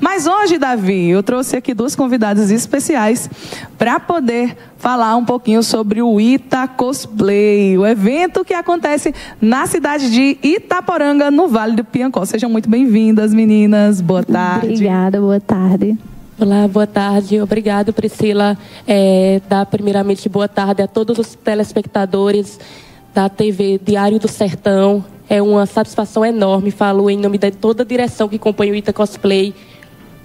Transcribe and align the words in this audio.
Mas 0.00 0.26
hoje, 0.26 0.58
Davi, 0.58 1.10
eu 1.10 1.22
trouxe 1.22 1.56
aqui 1.56 1.74
duas 1.74 1.94
convidadas 1.94 2.50
especiais 2.50 3.28
para 3.76 4.00
poder 4.00 4.56
falar 4.78 5.14
um 5.16 5.24
pouquinho 5.24 5.62
sobre 5.62 6.00
o 6.00 6.18
Ita 6.18 6.66
Cosplay, 6.66 7.76
o 7.76 7.86
evento 7.86 8.42
que 8.44 8.54
acontece 8.54 9.14
na 9.40 9.66
cidade 9.66 10.10
de 10.10 10.38
Itaporanga, 10.42 11.30
no 11.30 11.48
Vale 11.48 11.76
do 11.76 11.84
Piancó. 11.84 12.24
Sejam 12.24 12.48
muito 12.48 12.68
bem-vindas, 12.68 13.34
meninas. 13.34 14.00
Boa 14.00 14.22
tarde. 14.22 14.72
Obrigada, 14.72 15.20
boa 15.20 15.38
tarde. 15.38 15.98
Olá, 16.40 16.66
boa 16.66 16.86
tarde. 16.86 17.38
Obrigado, 17.38 17.92
Priscila. 17.92 18.56
É, 18.88 19.42
dar 19.46 19.66
primeiramente 19.66 20.26
boa 20.26 20.48
tarde 20.48 20.80
a 20.80 20.88
todos 20.88 21.18
os 21.18 21.34
telespectadores 21.34 22.58
da 23.14 23.28
TV 23.28 23.78
Diário 23.84 24.18
do 24.18 24.26
Sertão. 24.26 25.04
É 25.28 25.42
uma 25.42 25.66
satisfação 25.66 26.24
enorme. 26.24 26.70
Falo 26.70 27.10
em 27.10 27.18
nome 27.18 27.36
de 27.36 27.50
toda 27.50 27.82
a 27.82 27.86
direção 27.86 28.26
que 28.26 28.38
compõe 28.38 28.70
o 28.70 28.74
Ita 28.74 28.90
Cosplay. 28.90 29.54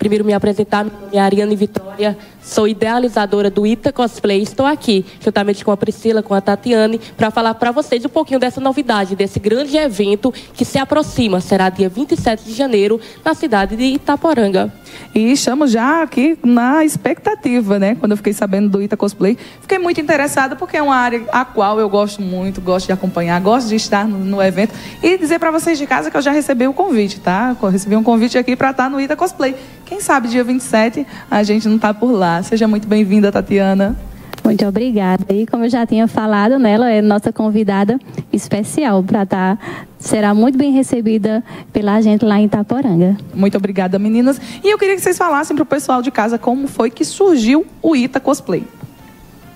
Primeiro 0.06 0.24
me 0.24 0.34
apresentar, 0.34 0.86
meu 0.86 0.94
nome 0.94 1.18
é 1.18 1.20
Ariane 1.20 1.56
Vitória, 1.56 2.16
sou 2.40 2.68
idealizadora 2.68 3.50
do 3.50 3.66
Ita 3.66 3.92
Cosplay. 3.92 4.40
Estou 4.40 4.64
aqui, 4.64 5.04
juntamente 5.20 5.66
com 5.66 5.72
a 5.72 5.78
Priscila, 5.78 6.22
com 6.22 6.36
a 6.36 6.40
Tatiane, 6.40 7.02
para 7.18 7.32
falar 7.32 7.56
para 7.56 7.72
vocês 7.72 8.06
um 8.06 8.10
pouquinho 8.10 8.40
dessa 8.40 8.62
novidade, 8.62 9.16
desse 9.16 9.40
grande 9.40 9.76
evento 9.76 10.32
que 10.54 10.64
se 10.64 10.78
aproxima. 10.78 11.42
Será 11.42 11.70
dia 11.70 11.90
27 11.90 12.44
de 12.44 12.54
janeiro, 12.54 13.02
na 13.24 13.34
cidade 13.34 13.76
de 13.76 13.84
Itaporanga. 13.84 14.72
E 15.14 15.32
estamos 15.32 15.72
já 15.72 16.04
aqui 16.04 16.38
na 16.44 16.86
expectativa, 16.86 17.80
né? 17.80 17.96
Quando 17.96 18.12
eu 18.12 18.18
fiquei 18.18 18.32
sabendo 18.32 18.70
do 18.70 18.84
Ita 18.84 18.96
Cosplay, 18.96 19.36
fiquei 19.60 19.80
muito 19.80 20.00
interessada 20.00 20.56
porque 20.56 20.78
é 20.78 20.84
uma 20.84 20.96
área 20.96 21.24
a 21.32 21.44
qual 21.44 21.80
eu 21.80 21.90
gosto 21.90 22.22
muito, 22.22 22.62
gosto 22.62 22.86
de 22.86 22.92
acompanhar, 22.92 23.42
gosto 23.42 23.70
de 23.70 23.76
estar 23.76 24.08
no, 24.08 24.20
no 24.20 24.44
evento 24.44 24.72
e 25.02 25.18
dizer 25.18 25.40
para 25.40 25.50
vocês 25.50 25.80
de 25.80 25.88
casa 25.88 26.12
que 26.12 26.18
eu 26.18 26.22
já 26.22 26.32
recebi 26.32 26.68
o 26.68 26.74
convite, 26.74 27.20
tá? 27.20 27.58
Eu 27.60 27.70
recebi 27.70 27.96
um 27.96 28.04
convite 28.04 28.38
aqui 28.38 28.56
para 28.56 28.70
estar 28.70 28.88
no 28.88 29.02
Ita 29.02 29.16
Cosplay. 29.16 29.56
Quem 29.86 30.02
sabe 30.02 30.28
dia 30.28 30.44
27 30.44 31.06
a 31.30 31.44
gente 31.44 31.68
não 31.68 31.76
está 31.76 31.94
por 31.94 32.12
lá. 32.12 32.42
Seja 32.42 32.68
muito 32.68 32.88
bem-vinda, 32.88 33.32
Tatiana. 33.32 33.96
Muito 34.44 34.66
obrigada. 34.66 35.26
E 35.34 35.48
como 35.48 35.66
eu 35.66 35.70
já 35.70 35.88
tinha 35.88 36.08
falado, 36.08 36.60
né, 36.60 36.74
ela 36.74 36.90
é 36.90 37.02
nossa 37.02 37.34
convidada 37.34 38.00
especial 38.32 39.02
para 39.04 39.24
estar. 39.24 39.58
Tá, 39.58 39.64
será 39.98 40.36
muito 40.36 40.56
bem 40.56 40.72
recebida 40.72 41.44
pela 41.74 42.00
gente 42.00 42.24
lá 42.24 42.40
em 42.40 42.46
Itaporanga. 42.46 43.18
Muito 43.34 43.58
obrigada, 43.58 43.98
meninas. 43.98 44.40
E 44.64 44.70
eu 44.70 44.78
queria 44.78 44.96
que 44.96 45.02
vocês 45.02 45.18
falassem 45.18 45.56
para 45.56 45.64
o 45.64 45.66
pessoal 45.66 46.02
de 46.02 46.12
casa 46.12 46.38
como 46.38 46.68
foi 46.68 46.92
que 46.92 47.04
surgiu 47.04 47.66
o 47.82 47.96
Ita 47.96 48.20
Cosplay. 48.20 48.64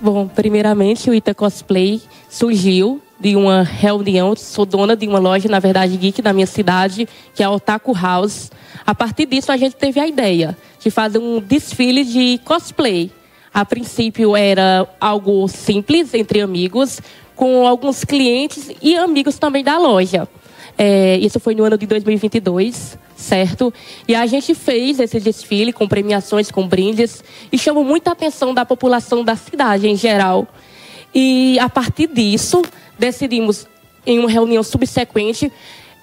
Bom, 0.00 0.26
primeiramente 0.26 1.08
o 1.08 1.14
Ita 1.14 1.34
Cosplay 1.34 2.02
surgiu 2.28 3.00
de 3.20 3.36
uma 3.36 3.62
reunião, 3.62 4.34
sou 4.34 4.64
dona 4.64 4.96
de 4.96 5.06
uma 5.06 5.18
loja, 5.18 5.48
na 5.48 5.58
verdade, 5.58 5.96
geek 5.96 6.22
da 6.22 6.32
minha 6.32 6.46
cidade, 6.46 7.06
que 7.34 7.42
é 7.42 7.46
a 7.46 7.50
Otaku 7.50 7.92
House. 7.92 8.50
A 8.86 8.94
partir 8.94 9.26
disso, 9.26 9.52
a 9.52 9.56
gente 9.58 9.76
teve 9.76 10.00
a 10.00 10.08
ideia 10.08 10.56
de 10.78 10.90
fazer 10.90 11.18
um 11.18 11.38
desfile 11.38 12.02
de 12.02 12.40
cosplay. 12.44 13.10
A 13.52 13.64
princípio 13.64 14.34
era 14.34 14.88
algo 14.98 15.46
simples, 15.48 16.14
entre 16.14 16.40
amigos, 16.40 17.00
com 17.36 17.66
alguns 17.66 18.04
clientes 18.04 18.70
e 18.80 18.96
amigos 18.96 19.38
também 19.38 19.62
da 19.62 19.76
loja. 19.76 20.26
É, 20.78 21.18
isso 21.18 21.38
foi 21.38 21.54
no 21.54 21.64
ano 21.64 21.76
de 21.76 21.86
2022, 21.86 22.98
certo? 23.14 23.72
E 24.08 24.14
a 24.14 24.24
gente 24.24 24.54
fez 24.54 24.98
esse 24.98 25.20
desfile 25.20 25.74
com 25.74 25.86
premiações, 25.86 26.50
com 26.50 26.66
brindes, 26.66 27.22
e 27.52 27.58
chamou 27.58 27.84
muita 27.84 28.12
atenção 28.12 28.54
da 28.54 28.64
população 28.64 29.22
da 29.22 29.36
cidade 29.36 29.86
em 29.86 29.96
geral. 29.96 30.48
E 31.14 31.58
a 31.58 31.68
partir 31.68 32.06
disso, 32.06 32.62
decidimos, 33.00 33.66
em 34.06 34.18
uma 34.18 34.30
reunião 34.30 34.62
subsequente, 34.62 35.50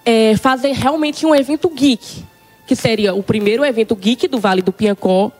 é, 0.03 0.35
fazer 0.35 0.73
realmente 0.73 1.25
um 1.25 1.33
evento 1.33 1.69
geek, 1.69 2.23
que 2.65 2.75
seria 2.75 3.13
o 3.13 3.23
primeiro 3.23 3.63
evento 3.63 3.95
geek 3.95 4.27
do 4.27 4.39
Vale 4.39 4.61
do 4.61 4.73
Piancó, 4.73 5.31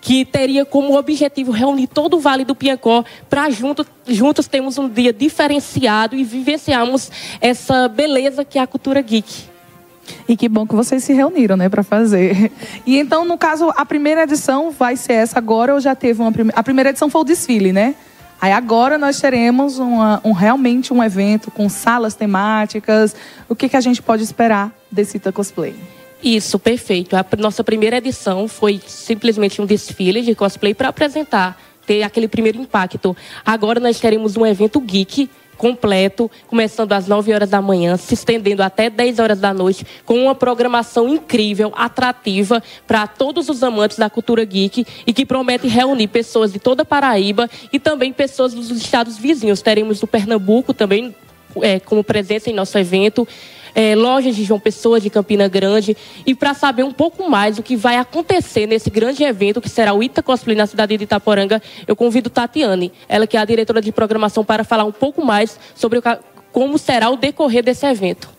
que 0.00 0.24
teria 0.24 0.64
como 0.64 0.96
objetivo 0.96 1.50
reunir 1.50 1.88
todo 1.88 2.16
o 2.16 2.20
Vale 2.20 2.44
do 2.44 2.54
Piancó 2.54 3.04
para 3.28 3.50
juntos, 3.50 3.86
juntos 4.06 4.46
termos 4.46 4.78
um 4.78 4.88
dia 4.88 5.12
diferenciado 5.12 6.14
e 6.14 6.22
vivenciarmos 6.22 7.10
essa 7.40 7.88
beleza 7.88 8.44
que 8.44 8.58
é 8.58 8.62
a 8.62 8.66
cultura 8.66 9.00
geek. 9.00 9.48
E 10.28 10.36
que 10.36 10.48
bom 10.48 10.66
que 10.66 10.74
vocês 10.74 11.02
se 11.04 11.12
reuniram, 11.12 11.56
né, 11.56 11.68
para 11.68 11.82
fazer. 11.82 12.52
E 12.86 12.98
então, 12.98 13.24
no 13.24 13.36
caso, 13.36 13.72
a 13.76 13.84
primeira 13.84 14.22
edição 14.22 14.70
vai 14.70 14.96
ser 14.96 15.14
essa 15.14 15.38
agora 15.38 15.74
ou 15.74 15.80
já 15.80 15.94
teve 15.94 16.20
uma 16.20 16.32
primeira? 16.32 16.58
A 16.58 16.62
primeira 16.62 16.90
edição 16.90 17.10
foi 17.10 17.20
o 17.20 17.24
desfile, 17.24 17.72
né? 17.72 17.94
Aí 18.40 18.52
agora 18.52 18.96
nós 18.96 19.20
teremos 19.20 19.78
uma, 19.78 20.20
um, 20.24 20.32
realmente 20.32 20.92
um 20.92 21.02
evento 21.02 21.50
com 21.50 21.68
salas 21.68 22.14
temáticas. 22.14 23.14
O 23.48 23.54
que, 23.54 23.68
que 23.68 23.76
a 23.76 23.80
gente 23.80 24.00
pode 24.00 24.22
esperar 24.22 24.72
desse 24.90 25.18
Cosplay? 25.18 25.74
Isso, 26.22 26.58
perfeito. 26.58 27.16
A 27.16 27.24
nossa 27.38 27.62
primeira 27.62 27.98
edição 27.98 28.48
foi 28.48 28.80
simplesmente 28.86 29.60
um 29.62 29.66
desfile 29.66 30.22
de 30.22 30.34
cosplay 30.34 30.74
para 30.74 30.88
apresentar, 30.88 31.60
ter 31.86 32.02
aquele 32.02 32.26
primeiro 32.26 32.60
impacto. 32.60 33.16
Agora 33.46 33.78
nós 33.78 34.00
teremos 34.00 34.36
um 34.36 34.44
evento 34.44 34.80
geek 34.80 35.30
completo, 35.58 36.30
começando 36.46 36.92
às 36.92 37.06
9 37.06 37.34
horas 37.34 37.50
da 37.50 37.60
manhã, 37.60 37.96
se 37.96 38.14
estendendo 38.14 38.62
até 38.62 38.88
10 38.88 39.18
horas 39.18 39.38
da 39.38 39.52
noite, 39.52 39.84
com 40.06 40.14
uma 40.14 40.34
programação 40.34 41.08
incrível, 41.08 41.72
atrativa 41.76 42.62
para 42.86 43.06
todos 43.06 43.48
os 43.48 43.62
amantes 43.62 43.98
da 43.98 44.08
cultura 44.08 44.44
geek 44.44 44.86
e 45.06 45.12
que 45.12 45.26
promete 45.26 45.66
reunir 45.66 46.08
pessoas 46.08 46.52
de 46.52 46.58
toda 46.58 46.82
a 46.82 46.86
Paraíba 46.86 47.50
e 47.72 47.78
também 47.78 48.12
pessoas 48.12 48.54
dos 48.54 48.70
estados 48.70 49.18
vizinhos. 49.18 49.60
Teremos 49.60 50.00
do 50.00 50.06
Pernambuco 50.06 50.72
também 50.72 51.14
é, 51.60 51.80
como 51.80 52.04
presença 52.04 52.48
em 52.48 52.54
nosso 52.54 52.78
evento 52.78 53.26
é, 53.74 53.94
lojas 53.94 54.36
de 54.36 54.44
João 54.44 54.60
Pessoa, 54.60 55.00
de 55.00 55.10
Campina 55.10 55.48
Grande. 55.48 55.96
E 56.26 56.34
para 56.34 56.54
saber 56.54 56.82
um 56.82 56.92
pouco 56.92 57.28
mais 57.28 57.56
do 57.56 57.62
que 57.62 57.76
vai 57.76 57.96
acontecer 57.96 58.66
nesse 58.66 58.90
grande 58.90 59.24
evento, 59.24 59.60
que 59.60 59.68
será 59.68 59.92
o 59.92 60.02
Ita 60.02 60.22
Cosplay 60.22 60.56
na 60.56 60.66
cidade 60.66 60.96
de 60.96 61.04
Itaporanga, 61.04 61.62
eu 61.86 61.96
convido 61.96 62.30
Tatiane, 62.30 62.92
ela 63.08 63.26
que 63.26 63.36
é 63.36 63.40
a 63.40 63.44
diretora 63.44 63.80
de 63.80 63.92
programação, 63.92 64.44
para 64.44 64.64
falar 64.64 64.84
um 64.84 64.92
pouco 64.92 65.24
mais 65.24 65.58
sobre 65.74 65.98
o, 65.98 66.02
como 66.52 66.78
será 66.78 67.10
o 67.10 67.16
decorrer 67.16 67.62
desse 67.62 67.86
evento. 67.86 68.37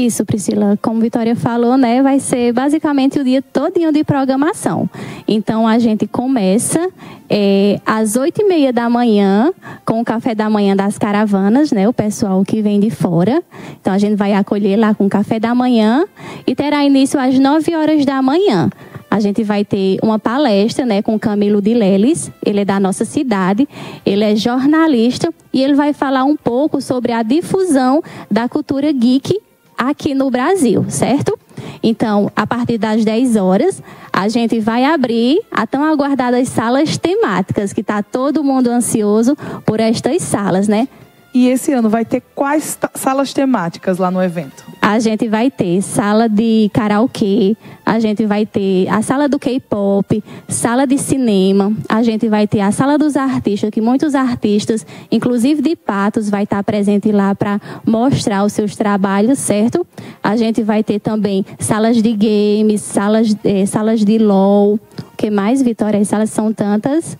Isso, 0.00 0.24
Priscila. 0.24 0.78
Como 0.80 0.98
Vitória 0.98 1.36
falou, 1.36 1.76
né, 1.76 2.02
vai 2.02 2.18
ser 2.18 2.54
basicamente 2.54 3.18
o 3.20 3.24
dia 3.24 3.42
todinho 3.42 3.92
de 3.92 4.02
programação. 4.02 4.88
Então, 5.28 5.68
a 5.68 5.78
gente 5.78 6.06
começa 6.06 6.88
é, 7.28 7.78
às 7.84 8.16
oito 8.16 8.40
e 8.40 8.48
meia 8.48 8.72
da 8.72 8.88
manhã 8.88 9.52
com 9.84 10.00
o 10.00 10.04
café 10.04 10.34
da 10.34 10.48
manhã 10.48 10.74
das 10.74 10.96
caravanas, 10.96 11.70
né, 11.70 11.86
o 11.86 11.92
pessoal 11.92 12.42
que 12.46 12.62
vem 12.62 12.80
de 12.80 12.88
fora. 12.88 13.42
Então, 13.78 13.92
a 13.92 13.98
gente 13.98 14.16
vai 14.16 14.32
acolher 14.32 14.78
lá 14.78 14.94
com 14.94 15.04
o 15.04 15.10
café 15.10 15.38
da 15.38 15.54
manhã 15.54 16.06
e 16.46 16.54
terá 16.54 16.82
início 16.82 17.20
às 17.20 17.38
nove 17.38 17.76
horas 17.76 18.02
da 18.06 18.22
manhã. 18.22 18.70
A 19.10 19.20
gente 19.20 19.44
vai 19.44 19.66
ter 19.66 19.98
uma 20.02 20.18
palestra 20.18 20.86
né, 20.86 21.02
com 21.02 21.18
Camilo 21.18 21.60
de 21.60 21.74
Leles, 21.74 22.32
ele 22.46 22.60
é 22.60 22.64
da 22.64 22.80
nossa 22.80 23.04
cidade, 23.04 23.68
ele 24.06 24.24
é 24.24 24.34
jornalista 24.34 25.30
e 25.52 25.62
ele 25.62 25.74
vai 25.74 25.92
falar 25.92 26.24
um 26.24 26.36
pouco 26.36 26.80
sobre 26.80 27.12
a 27.12 27.22
difusão 27.22 28.02
da 28.30 28.48
cultura 28.48 28.90
geek 28.92 29.38
aqui 29.80 30.14
no 30.14 30.30
Brasil, 30.30 30.84
certo? 30.90 31.38
Então, 31.82 32.30
a 32.36 32.46
partir 32.46 32.76
das 32.76 33.02
10 33.02 33.36
horas, 33.36 33.82
a 34.12 34.28
gente 34.28 34.60
vai 34.60 34.84
abrir 34.84 35.40
a 35.50 35.66
tão 35.66 35.82
aguardadas 35.82 36.48
salas 36.48 36.98
temáticas, 36.98 37.72
que 37.72 37.80
está 37.80 38.02
todo 38.02 38.44
mundo 38.44 38.68
ansioso 38.68 39.34
por 39.64 39.80
estas 39.80 40.22
salas, 40.22 40.68
né? 40.68 40.86
E 41.32 41.48
esse 41.48 41.72
ano 41.72 41.88
vai 41.88 42.04
ter 42.04 42.22
quais 42.34 42.76
salas 42.94 43.32
temáticas 43.32 43.98
lá 43.98 44.10
no 44.10 44.20
evento? 44.20 44.64
A 44.82 44.98
gente 44.98 45.28
vai 45.28 45.48
ter 45.48 45.80
sala 45.80 46.28
de 46.28 46.68
karaokê, 46.72 47.56
a 47.86 48.00
gente 48.00 48.26
vai 48.26 48.44
ter 48.44 48.88
a 48.88 49.00
sala 49.00 49.28
do 49.28 49.38
K-pop, 49.38 50.24
sala 50.48 50.86
de 50.86 50.98
cinema, 50.98 51.72
a 51.88 52.02
gente 52.02 52.28
vai 52.28 52.48
ter 52.48 52.60
a 52.60 52.72
sala 52.72 52.98
dos 52.98 53.16
artistas, 53.16 53.70
que 53.70 53.80
muitos 53.80 54.16
artistas, 54.16 54.84
inclusive 55.12 55.62
de 55.62 55.76
Patos, 55.76 56.28
vai 56.28 56.42
estar 56.42 56.64
presente 56.64 57.12
lá 57.12 57.32
para 57.32 57.60
mostrar 57.86 58.44
os 58.44 58.52
seus 58.52 58.74
trabalhos, 58.74 59.38
certo? 59.38 59.86
A 60.20 60.34
gente 60.34 60.64
vai 60.64 60.82
ter 60.82 60.98
também 60.98 61.46
salas 61.60 62.02
de 62.02 62.12
games, 62.12 62.80
salas, 62.80 63.36
eh, 63.44 63.66
salas 63.66 64.04
de 64.04 64.18
LOL. 64.18 64.74
O 64.74 65.16
que 65.16 65.30
mais, 65.30 65.62
Vitória? 65.62 66.00
As 66.00 66.08
salas 66.08 66.30
são 66.30 66.52
tantas. 66.52 67.16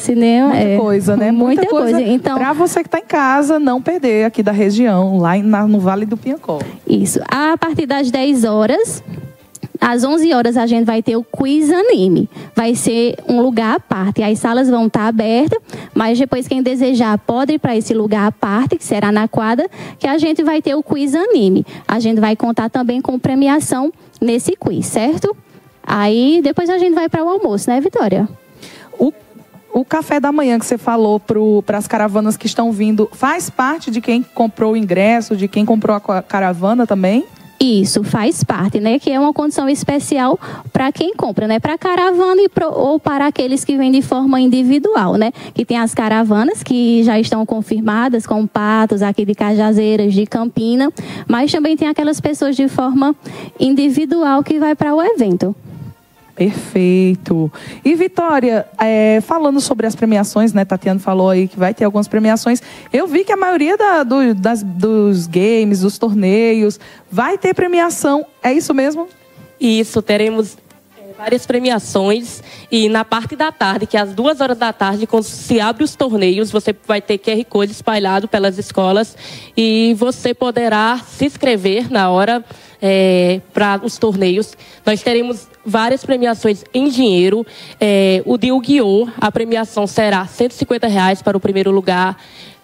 Cinema 0.00 0.48
muita 0.48 0.62
é 0.62 0.76
coisa, 0.76 1.16
né? 1.16 1.30
Muita, 1.30 1.62
muita 1.62 1.66
coisa. 1.70 1.92
coisa. 1.92 2.10
Então, 2.10 2.36
para 2.36 2.52
você 2.52 2.80
que 2.80 2.88
está 2.88 2.98
em 2.98 3.04
casa, 3.04 3.58
não 3.58 3.80
perder 3.80 4.24
aqui 4.24 4.42
da 4.42 4.52
região, 4.52 5.18
lá 5.18 5.36
no 5.38 5.80
Vale 5.80 6.06
do 6.06 6.16
Piancó. 6.16 6.58
Isso. 6.88 7.20
A 7.28 7.56
partir 7.58 7.86
das 7.86 8.10
10 8.10 8.44
horas, 8.44 9.02
às 9.80 10.04
11 10.04 10.34
horas 10.34 10.56
a 10.56 10.66
gente 10.66 10.84
vai 10.84 11.02
ter 11.02 11.16
o 11.16 11.24
quiz 11.24 11.70
anime. 11.70 12.28
Vai 12.54 12.74
ser 12.74 13.16
um 13.26 13.40
lugar 13.40 13.76
à 13.76 13.80
parte. 13.80 14.22
As 14.22 14.38
salas 14.38 14.68
vão 14.68 14.86
estar 14.86 15.06
abertas, 15.06 15.58
mas 15.94 16.18
depois 16.18 16.46
quem 16.46 16.62
desejar 16.62 17.16
pode 17.18 17.54
ir 17.54 17.58
para 17.58 17.74
esse 17.74 17.94
lugar 17.94 18.26
à 18.26 18.32
parte, 18.32 18.76
que 18.76 18.84
será 18.84 19.10
na 19.10 19.26
quadra, 19.26 19.68
que 19.98 20.06
a 20.06 20.18
gente 20.18 20.42
vai 20.42 20.60
ter 20.60 20.74
o 20.74 20.82
quiz 20.82 21.14
anime. 21.14 21.64
A 21.88 21.98
gente 21.98 22.20
vai 22.20 22.36
contar 22.36 22.68
também 22.68 23.00
com 23.00 23.18
premiação 23.18 23.90
nesse 24.20 24.54
quiz, 24.54 24.86
certo? 24.86 25.34
Aí 25.82 26.40
depois 26.42 26.68
a 26.68 26.76
gente 26.76 26.94
vai 26.94 27.08
para 27.08 27.24
o 27.24 27.28
almoço, 27.28 27.70
né, 27.70 27.80
Vitória? 27.80 28.28
O 28.98 29.12
café 29.84 30.20
da 30.20 30.32
manhã 30.32 30.58
que 30.58 30.66
você 30.66 30.78
falou 30.78 31.20
para 31.64 31.78
as 31.78 31.86
caravanas 31.86 32.36
que 32.36 32.46
estão 32.46 32.72
vindo, 32.72 33.08
faz 33.12 33.50
parte 33.50 33.90
de 33.90 34.00
quem 34.00 34.22
comprou 34.22 34.72
o 34.72 34.76
ingresso, 34.76 35.36
de 35.36 35.48
quem 35.48 35.64
comprou 35.64 35.96
a 35.96 36.22
caravana 36.22 36.86
também? 36.86 37.24
Isso 37.62 38.02
faz 38.02 38.42
parte, 38.42 38.80
né? 38.80 38.98
Que 38.98 39.10
é 39.10 39.20
uma 39.20 39.34
condição 39.34 39.68
especial 39.68 40.40
para 40.72 40.90
quem 40.90 41.14
compra, 41.14 41.46
né? 41.46 41.60
Para 41.60 41.76
caravana 41.76 42.40
e 42.40 42.48
pro, 42.48 42.72
ou 42.72 42.98
para 42.98 43.26
aqueles 43.26 43.66
que 43.66 43.76
vêm 43.76 43.92
de 43.92 44.00
forma 44.00 44.40
individual, 44.40 45.16
né? 45.16 45.30
Que 45.52 45.66
tem 45.66 45.76
as 45.76 45.94
caravanas 45.94 46.62
que 46.62 47.02
já 47.02 47.20
estão 47.20 47.44
confirmadas 47.44 48.26
com 48.26 48.46
patos 48.46 49.02
aqui 49.02 49.26
de 49.26 49.34
Cajazeiras, 49.34 50.14
de 50.14 50.24
Campina, 50.24 50.90
mas 51.28 51.52
também 51.52 51.76
tem 51.76 51.86
aquelas 51.86 52.18
pessoas 52.18 52.56
de 52.56 52.66
forma 52.66 53.14
individual 53.58 54.42
que 54.42 54.58
vai 54.58 54.74
para 54.74 54.94
o 54.94 55.02
evento. 55.02 55.54
Perfeito. 56.40 57.52
E 57.84 57.94
Vitória, 57.94 58.66
é, 58.78 59.20
falando 59.20 59.60
sobre 59.60 59.86
as 59.86 59.94
premiações, 59.94 60.54
né? 60.54 60.64
Tatiana 60.64 60.98
falou 60.98 61.28
aí 61.28 61.46
que 61.46 61.58
vai 61.58 61.74
ter 61.74 61.84
algumas 61.84 62.08
premiações. 62.08 62.62
Eu 62.90 63.06
vi 63.06 63.24
que 63.24 63.32
a 63.32 63.36
maioria 63.36 63.76
da, 63.76 64.02
do, 64.02 64.34
das, 64.34 64.62
dos 64.62 65.26
games, 65.26 65.80
dos 65.80 65.98
torneios, 65.98 66.80
vai 67.12 67.36
ter 67.36 67.52
premiação. 67.52 68.24
É 68.42 68.54
isso 68.54 68.72
mesmo? 68.72 69.06
Isso, 69.60 70.00
teremos 70.00 70.56
várias 71.20 71.44
premiações 71.44 72.42
e 72.72 72.88
na 72.88 73.04
parte 73.04 73.36
da 73.36 73.52
tarde, 73.52 73.86
que 73.86 73.94
é 73.94 74.00
às 74.00 74.14
duas 74.14 74.40
horas 74.40 74.56
da 74.56 74.72
tarde, 74.72 75.06
quando 75.06 75.24
se 75.24 75.60
abre 75.60 75.84
os 75.84 75.94
torneios, 75.94 76.50
você 76.50 76.74
vai 76.86 77.02
ter 77.02 77.18
QR 77.18 77.44
Code 77.44 77.72
espalhado 77.72 78.26
pelas 78.26 78.56
escolas 78.56 79.14
e 79.54 79.94
você 79.98 80.32
poderá 80.32 80.98
se 81.06 81.26
inscrever 81.26 81.92
na 81.92 82.08
hora 82.08 82.42
é, 82.80 83.42
para 83.52 83.82
os 83.84 83.98
torneios. 83.98 84.56
Nós 84.86 85.02
teremos 85.02 85.46
várias 85.62 86.02
premiações 86.02 86.64
em 86.72 86.88
dinheiro. 86.88 87.46
É, 87.78 88.22
o 88.24 88.38
de 88.38 88.48
Yu-Gi-Oh! 88.48 89.08
A 89.20 89.30
premiação 89.30 89.86
será 89.86 90.24
150 90.26 90.86
reais 90.88 91.20
para 91.20 91.36
o 91.36 91.40
primeiro 91.40 91.70
lugar. 91.70 92.16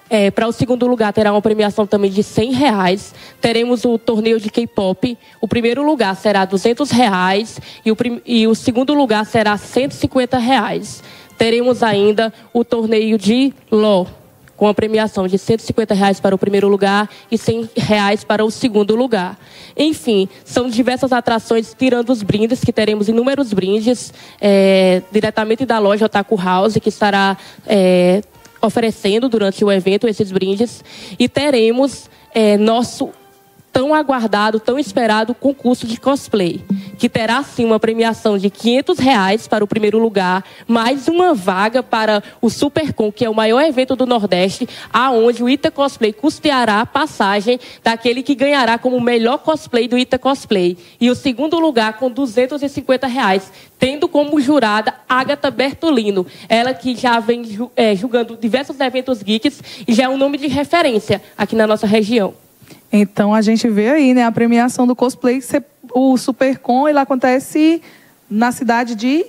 É, 0.09 0.31
para 0.31 0.47
o 0.47 0.53
segundo 0.53 0.87
lugar 0.87 1.13
terá 1.13 1.33
uma 1.33 1.43
premiação 1.43 1.87
também 1.87 2.11
de 2.11 2.23
100 2.23 2.53
reais. 2.53 3.15
Teremos 3.41 3.85
o 3.85 3.99
torneio 3.99 4.39
de 4.39 4.51
K-pop. 4.51 5.19
O 5.41 5.49
primeiro 5.49 5.85
lugar 5.85 6.15
será 6.17 6.45
200 6.45 6.91
reais 6.91 7.61
e 7.85 7.91
o, 7.91 7.97
e 8.25 8.47
o 8.47 8.55
segundo 8.55 8.95
lugar 8.95 9.27
será 9.27 9.57
150 9.57 10.39
reais. 10.39 11.03
Teremos 11.37 11.83
ainda 11.83 12.33
o 12.53 12.65
torneio 12.65 13.19
de 13.19 13.53
LOL 13.71 14.07
com 14.57 14.67
a 14.67 14.75
premiação 14.75 15.29
de 15.29 15.39
150 15.39 15.95
reais 15.95 16.19
para 16.19 16.35
o 16.35 16.39
primeiro 16.39 16.69
lugar 16.69 17.09
e 17.31 17.37
100 17.37 17.71
reais 17.77 18.25
para 18.25 18.45
o 18.45 18.51
segundo 18.51 18.97
lugar. 18.97 19.39
Enfim, 19.77 20.29
são 20.45 20.69
diversas 20.69 21.13
atrações, 21.13 21.75
tirando 21.79 22.11
os 22.11 22.23
brindes, 22.23 22.65
que 22.65 22.73
teremos 22.73 23.09
inúmeros 23.09 23.53
brindes, 23.53 24.13
é, 24.41 25.03
diretamente 25.13 25.67
da 25.67 25.79
loja 25.79 26.07
Otaku 26.07 26.37
House, 26.37 26.79
que 26.81 26.89
estará 26.89 27.37
é, 27.67 28.23
oferecendo 28.61 29.29
durante 29.29 29.65
o 29.65 29.71
evento 29.71 30.09
esses 30.09 30.31
brindes. 30.31 30.83
E 31.19 31.29
teremos 31.29 32.09
é, 32.35 32.57
nosso 32.57 33.11
tão 33.77 33.93
aguardado, 33.93 34.59
tão 34.59 34.79
esperado 34.79 35.35
concurso 35.35 35.87
de 35.87 36.01
cosplay, 36.01 36.65
que 36.97 37.11
terá 37.11 37.43
sim 37.43 37.63
uma 37.63 37.79
premiação 37.79 38.39
de 38.39 38.49
500 38.49 38.99
reais 38.99 39.47
para 39.47 39.63
o 39.63 39.67
primeiro 39.67 39.99
lugar, 39.99 40.43
mais 40.67 41.09
uma 41.09 41.35
vaga 41.35 41.83
para 41.83 42.23
o 42.41 42.49
Supercon, 42.49 43.13
que 43.13 43.23
é 43.23 43.29
o 43.29 43.35
maior 43.35 43.61
evento 43.61 43.95
do 43.95 44.07
Nordeste, 44.07 44.67
aonde 44.91 45.45
o 45.45 45.49
Ita 45.49 45.71
Cosplay 45.71 46.11
custeará 46.11 46.81
a 46.81 46.87
passagem 46.87 47.61
daquele 47.85 48.23
que 48.23 48.35
ganhará 48.35 48.79
como 48.79 48.99
melhor 48.99 49.41
cosplay 49.41 49.87
do 49.87 49.99
Ita 49.99 50.19
Cosplay. 50.19 50.79
E 50.99 51.11
o 51.11 51.15
segundo 51.15 51.59
lugar 51.59 51.99
com 51.99 52.11
250 52.11 53.07
reais, 53.07 53.53
tendo 53.79 54.09
como 54.09 54.41
jurada 54.41 54.95
Agatha 55.07 55.51
Bertolino, 55.51 56.27
ela 56.49 56.73
que 56.73 56.97
já 56.97 57.21
vem 57.21 57.43
é, 57.77 57.95
julgando 57.95 58.39
diversos 58.39 58.81
eventos 58.81 59.23
geeks 59.23 59.63
e 59.87 59.93
já 59.93 60.05
é 60.05 60.09
um 60.09 60.17
nome 60.17 60.39
de 60.39 60.47
referência 60.47 61.21
aqui 61.37 61.55
na 61.55 61.67
nossa 61.67 61.87
região. 61.87 62.46
Então 62.97 63.35
a 63.35 63.43
gente 63.43 63.69
vê 63.69 63.91
aí, 63.91 64.15
né, 64.15 64.25
a 64.25 64.33
premiação 64.33 64.87
do 64.87 64.97
cosplay, 64.97 65.41
o 65.95 66.17
Supercon, 66.17 66.89
ele 66.89 66.99
acontece 66.99 67.83
na 68.31 68.51
cidade 68.53 68.95
de 68.95 69.27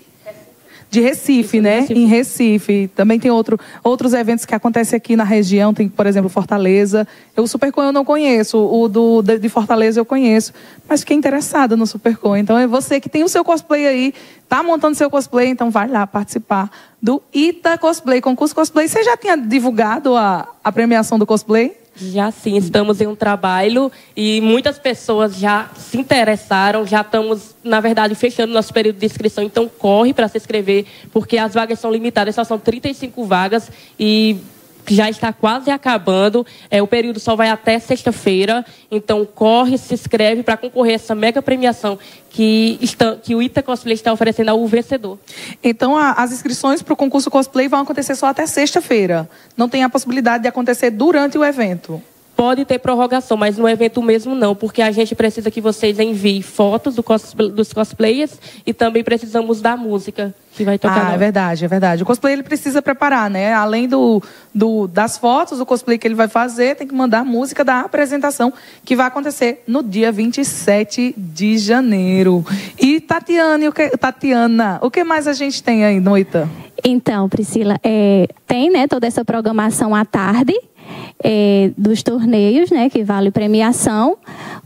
de 0.90 1.02
Recife, 1.02 1.58
Isso, 1.58 1.64
né? 1.64 1.80
Recife. 1.82 2.00
Em 2.00 2.06
Recife. 2.06 2.92
Também 2.96 3.20
tem 3.20 3.30
outro, 3.30 3.60
outros 3.84 4.14
eventos 4.14 4.46
que 4.46 4.56
acontecem 4.56 4.96
aqui 4.96 5.16
na 5.16 5.24
região, 5.24 5.74
tem, 5.74 5.90
por 5.90 6.06
exemplo, 6.06 6.30
Fortaleza. 6.30 7.08
Eu, 7.36 7.44
o 7.44 7.48
Supercon 7.48 7.84
eu 7.84 7.92
não 7.92 8.06
conheço, 8.06 8.58
o 8.58 8.88
do, 8.88 9.22
de 9.22 9.50
Fortaleza 9.50 10.00
eu 10.00 10.06
conheço, 10.06 10.54
mas 10.88 11.02
fiquei 11.02 11.18
interessada 11.18 11.76
no 11.76 11.86
Supercon. 11.86 12.38
Então 12.38 12.58
é 12.58 12.66
você 12.66 13.00
que 13.00 13.10
tem 13.10 13.24
o 13.24 13.30
seu 13.30 13.44
cosplay 13.44 13.86
aí, 13.86 14.14
tá 14.48 14.64
montando 14.64 14.96
seu 14.96 15.10
cosplay, 15.10 15.50
então 15.50 15.70
vai 15.70 15.88
lá 15.88 16.08
participar 16.08 16.72
do 17.02 17.22
Ita 17.34 17.78
Cosplay, 17.78 18.22
concurso 18.22 18.56
cosplay. 18.56 18.88
Você 18.88 19.04
já 19.04 19.18
tinha 19.18 19.36
divulgado 19.36 20.16
a, 20.16 20.48
a 20.64 20.72
premiação 20.72 21.20
do 21.20 21.26
cosplay? 21.26 21.76
Já 22.00 22.30
sim, 22.32 22.58
estamos 22.58 23.02
em 23.02 23.08
um 23.08 23.16
trabalho 23.16 23.92
e 24.16 24.40
muitas 24.42 24.78
pessoas 24.78 25.36
já 25.38 25.70
se 25.76 25.98
interessaram, 25.98 26.86
já 26.86 27.02
estamos, 27.02 27.56
na 27.64 27.80
verdade, 27.80 28.14
fechando 28.14 28.54
nosso 28.54 28.72
período 28.72 29.00
de 29.00 29.06
inscrição, 29.06 29.44
então 29.44 29.68
corre 29.68 30.14
para 30.14 30.28
se 30.28 30.38
inscrever, 30.38 30.86
porque 31.12 31.38
as 31.38 31.56
vagas 31.56 31.80
são 31.80 31.92
limitadas, 31.92 32.36
só 32.36 32.44
são 32.44 32.60
35 32.60 33.26
vagas 33.26 33.72
e 34.00 34.38
já 34.94 35.10
está 35.10 35.32
quase 35.34 35.70
acabando. 35.70 36.46
É, 36.70 36.82
o 36.82 36.88
período 36.88 37.20
só 37.20 37.36
vai 37.36 37.50
até 37.50 37.80
sexta-feira. 37.80 38.66
Então, 38.90 39.26
corre, 39.26 39.78
se 39.78 39.94
inscreve 39.94 40.44
para 40.44 40.58
concorrer 40.58 40.94
a 40.94 40.96
essa 40.96 41.16
mega 41.16 41.42
premiação 41.42 41.98
que, 42.30 42.78
está, 42.82 43.16
que 43.16 43.36
o 43.36 43.42
Ita 43.42 43.64
Cosplay 43.64 43.94
está 43.94 44.14
oferecendo 44.14 44.50
ao 44.50 44.68
vencedor. 44.68 45.18
Então, 45.64 45.98
a, 45.98 46.12
as 46.12 46.32
inscrições 46.32 46.82
para 46.82 46.94
o 46.94 46.98
concurso 46.98 47.30
cosplay 47.30 47.68
vão 47.68 47.82
acontecer 47.82 48.16
só 48.16 48.28
até 48.28 48.46
sexta-feira. 48.46 49.30
Não 49.56 49.68
tem 49.68 49.84
a 49.84 49.90
possibilidade 49.90 50.44
de 50.44 50.48
acontecer 50.48 50.92
durante 50.92 51.38
o 51.38 51.44
evento. 51.44 52.02
Pode 52.38 52.66
ter 52.66 52.78
prorrogação, 52.78 53.36
mas 53.36 53.58
no 53.58 53.68
evento 53.68 54.00
mesmo 54.00 54.36
não, 54.36 54.56
porque 54.56 54.84
a 54.84 54.92
gente 54.92 55.16
precisa 55.16 55.50
que 55.50 55.60
vocês 55.60 55.98
enviem 55.98 56.44
fotos 56.44 56.94
do 56.94 57.02
cosplay, 57.02 57.50
dos 57.50 57.74
cosplayers 57.74 58.38
e 58.64 58.72
também 58.76 59.04
precisamos 59.04 59.60
da 59.60 59.76
música 59.76 60.36
que 60.54 60.64
vai 60.64 60.78
tocar. 60.78 61.10
Ah, 61.10 61.14
é 61.16 61.18
verdade, 61.18 61.66
é 61.66 61.68
verdade. 61.68 62.04
O 62.04 62.06
cosplay 62.06 62.34
ele 62.34 62.44
precisa 62.44 62.80
preparar, 62.80 63.28
né? 63.28 63.56
Além 63.56 63.88
do, 63.88 64.22
do, 64.54 64.88
das 64.88 65.18
fotos 65.18 65.58
do 65.58 65.66
cosplay 65.66 65.98
que 65.98 66.08
ele 66.08 66.14
vai 66.14 66.28
fazer, 66.28 66.76
tem 66.76 66.86
que 66.88 66.94
mandar 66.94 67.22
a 67.22 67.24
música 67.24 67.66
da 67.66 67.80
apresentação 67.80 68.54
que 68.86 68.96
vai 68.96 69.08
acontecer 69.08 69.64
no 69.68 69.82
dia 69.82 70.12
27 70.12 71.16
de 71.18 71.58
janeiro. 71.58 72.46
E 72.78 73.02
Tatiana, 73.02 73.68
o 73.68 73.72
que, 73.72 73.90
Tatiana, 73.98 74.78
o 74.84 74.92
que 74.92 75.04
mais 75.04 75.28
a 75.28 75.34
gente 75.34 75.64
tem 75.64 75.84
aí, 75.84 76.00
Noita? 76.00 76.48
Então, 76.84 77.28
Priscila, 77.28 77.80
é, 77.84 78.28
tem 78.46 78.70
né, 78.70 78.88
toda 78.88 79.08
essa 79.08 79.26
programação 79.26 79.96
à 79.96 80.06
tarde 80.06 80.54
é, 81.24 81.72
dos 81.78 82.04
torneios, 82.04 82.70
né, 82.70 82.90
que 82.90 83.04
vale 83.04 83.32
premiação. 83.32 84.18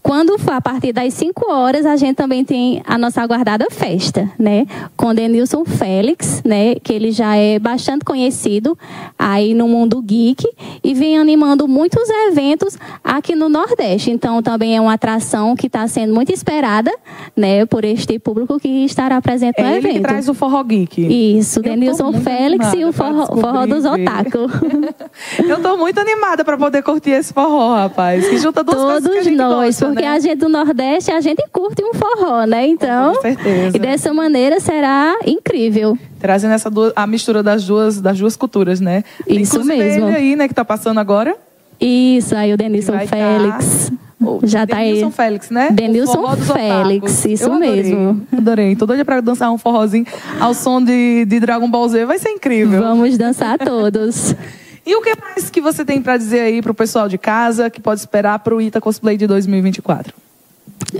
Quando 0.01 0.37
for 0.39 0.53
a 0.53 0.61
partir 0.61 0.91
das 0.91 1.13
5 1.13 1.51
horas, 1.51 1.85
a 1.85 1.95
gente 1.95 2.15
também 2.15 2.43
tem 2.43 2.81
a 2.85 2.97
nossa 2.97 3.21
aguardada 3.21 3.67
festa, 3.69 4.29
né, 4.37 4.65
com 4.97 5.13
Denilson 5.13 5.63
Félix, 5.65 6.41
né, 6.43 6.75
que 6.75 6.93
ele 6.93 7.11
já 7.11 7.35
é 7.35 7.59
bastante 7.59 8.03
conhecido 8.03 8.77
aí 9.17 9.53
no 9.53 9.67
mundo 9.67 10.01
geek 10.01 10.43
e 10.83 10.93
vem 10.93 11.17
animando 11.17 11.67
muitos 11.67 12.09
eventos 12.27 12.77
aqui 13.03 13.35
no 13.35 13.47
Nordeste. 13.47 14.11
Então, 14.11 14.41
também 14.41 14.75
é 14.75 14.81
uma 14.81 14.93
atração 14.93 15.55
que 15.55 15.67
está 15.67 15.87
sendo 15.87 16.13
muito 16.13 16.31
esperada, 16.31 16.91
né, 17.35 17.65
por 17.65 17.85
este 17.85 18.17
público 18.19 18.59
que 18.59 18.85
estará 18.85 19.21
presente 19.21 19.61
no 19.61 19.67
é 19.67 19.77
evento. 19.77 19.95
Ele 19.95 19.99
traz 20.01 20.27
o 20.27 20.33
forró 20.33 20.63
geek. 20.63 21.37
Isso, 21.37 21.61
Denilson 21.61 22.13
Félix 22.13 22.73
e 22.73 22.85
o 22.85 22.91
forró, 22.91 23.25
forró 23.27 23.65
dos 23.65 23.85
otaku. 23.85 24.49
Eu 25.47 25.57
estou 25.57 25.77
muito 25.77 25.99
animada 25.99 26.10
para 26.45 26.57
poder 26.57 26.81
curtir 26.83 27.11
esse 27.11 27.33
forró, 27.33 27.75
rapaz. 27.75 28.27
Que 28.27 28.37
junta 28.37 28.63
duas 28.63 28.77
Todos 28.77 28.91
coisas 28.93 29.11
que 29.11 29.17
a 29.19 29.23
gente 29.23 29.35
nós, 29.37 29.65
gosta, 29.79 29.85
porque 29.87 30.01
né? 30.01 30.07
a 30.09 30.19
gente 30.19 30.35
do 30.35 30.49
Nordeste, 30.49 31.11
a 31.11 31.21
gente 31.21 31.43
curte 31.51 31.83
um 31.83 31.93
forró, 31.93 32.45
né? 32.45 32.67
Então, 32.67 33.15
Com 33.15 33.21
certeza. 33.21 33.77
e 33.77 33.79
dessa 33.79 34.13
maneira 34.13 34.59
será 34.59 35.15
incrível. 35.25 35.97
Trazendo 36.19 36.53
essa 36.53 36.69
duas, 36.69 36.93
a 36.95 37.05
mistura 37.07 37.41
das 37.41 37.65
duas, 37.65 37.99
das 38.01 38.17
duas 38.19 38.35
culturas, 38.35 38.79
né? 38.79 39.03
Isso 39.27 39.57
Inclusive 39.57 39.77
mesmo. 39.77 40.07
Ele 40.07 40.15
aí, 40.15 40.35
né, 40.35 40.47
que 40.47 40.53
tá 40.53 40.65
passando 40.65 40.99
agora. 40.99 41.35
Isso, 41.79 42.35
aí 42.35 42.53
o 42.53 42.57
Denilson 42.57 42.91
vai 42.91 43.07
Félix. 43.07 43.91
tá- 43.91 43.97
Já 44.43 44.67
tá 44.67 44.77
aí. 44.77 44.89
Denilson 44.93 45.11
Félix, 45.11 45.49
né? 45.49 45.69
Denilson 45.71 46.35
Félix, 46.35 47.25
isso 47.25 47.43
Eu 47.45 47.53
adorei, 47.53 47.75
mesmo. 47.83 48.27
Adorei. 48.37 48.75
Tô 48.75 48.85
doida 48.85 49.03
pra 49.03 49.19
dançar 49.19 49.51
um 49.51 49.57
forrozinho 49.57 50.05
ao 50.39 50.53
som 50.53 50.79
de, 50.83 51.25
de 51.25 51.39
Dragon 51.39 51.67
Ball 51.69 51.89
Z. 51.89 52.05
Vai 52.05 52.19
ser 52.19 52.29
incrível. 52.29 52.81
Vamos 52.81 53.17
dançar 53.17 53.57
todos. 53.57 54.35
E 54.85 54.95
o 54.95 55.01
que 55.01 55.13
mais 55.19 55.49
que 55.49 55.61
você 55.61 55.85
tem 55.85 56.01
pra 56.01 56.17
dizer 56.17 56.39
aí 56.41 56.61
pro 56.61 56.73
pessoal 56.73 57.07
de 57.07 57.17
casa 57.17 57.69
que 57.69 57.79
pode 57.79 57.99
esperar 57.99 58.39
pro 58.39 58.61
Ita 58.61 58.81
Cosplay 58.81 59.15
de 59.15 59.27
2024? 59.27 60.13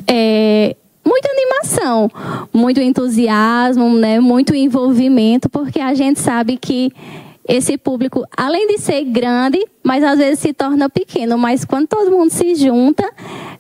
É, 0.07 0.75
muita 1.03 1.29
animação, 1.29 2.09
muito 2.53 2.79
entusiasmo, 2.79 3.89
né? 3.89 4.19
muito 4.19 4.55
envolvimento, 4.55 5.49
porque 5.49 5.79
a 5.79 5.93
gente 5.93 6.19
sabe 6.19 6.57
que 6.57 6.91
esse 7.47 7.77
público, 7.77 8.23
além 8.37 8.67
de 8.67 8.77
ser 8.77 9.03
grande, 9.05 9.59
mas 9.83 10.03
às 10.03 10.19
vezes 10.19 10.39
se 10.39 10.53
torna 10.53 10.89
pequeno, 10.89 11.37
mas 11.37 11.65
quando 11.65 11.87
todo 11.87 12.11
mundo 12.11 12.29
se 12.29 12.53
junta, 12.55 13.09